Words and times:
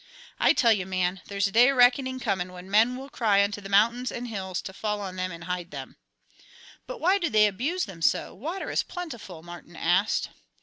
"I 0.39 0.53
tell 0.53 0.73
you, 0.73 0.87
man, 0.87 1.21
there's 1.27 1.45
a 1.45 1.51
day 1.51 1.69
of 1.69 1.77
reckoning 1.77 2.19
coming 2.19 2.51
when 2.51 2.71
men 2.71 2.97
will 2.97 3.07
cry 3.07 3.43
unto 3.43 3.61
the 3.61 3.69
mountains 3.69 4.11
and 4.11 4.27
hills 4.27 4.59
to 4.63 4.73
fall 4.73 4.99
on 4.99 5.15
them 5.15 5.31
and 5.31 5.43
hide 5.43 5.69
them." 5.69 5.95
"But 6.87 6.99
why 6.99 7.19
do 7.19 7.29
they 7.29 7.45
abuse 7.45 7.85
them 7.85 8.01
so? 8.01 8.33
Water 8.33 8.71
is 8.71 8.81
plentiful," 8.81 9.43
Martin 9.43 9.75
asked. 9.75 10.29